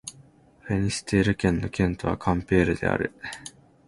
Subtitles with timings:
[0.61, 3.13] フィニステール県の県都はカンペールである